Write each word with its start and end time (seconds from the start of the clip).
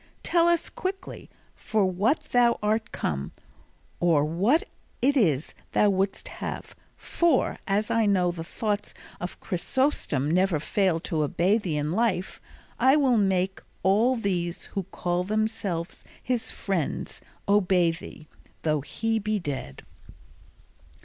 Tell 0.23 0.47
us 0.47 0.67
quickly 0.67 1.29
for 1.55 1.85
what 1.85 2.23
thou 2.23 2.57
art 2.63 2.91
come, 2.91 3.33
or 3.99 4.25
what 4.25 4.63
it 4.99 5.15
is 5.15 5.53
thou 5.73 5.91
wouldst 5.91 6.27
have, 6.27 6.75
for, 6.97 7.59
as 7.67 7.91
I 7.91 8.07
know 8.07 8.31
the 8.31 8.43
thoughts 8.43 8.95
of 9.19 9.39
Chrysostom 9.39 10.31
never 10.31 10.59
failed 10.59 11.03
to 11.03 11.21
obey 11.21 11.59
thee 11.59 11.77
in 11.77 11.91
life, 11.91 12.41
I 12.79 12.95
will 12.95 13.17
make 13.17 13.61
all 13.83 14.15
these 14.15 14.65
who 14.73 14.81
call 14.85 15.23
themselves 15.23 16.03
his 16.23 16.49
friends 16.49 17.21
obey 17.47 17.91
thee, 17.91 18.27
though 18.63 18.81
he 18.81 19.19
be 19.19 19.37
dead." 19.37 19.83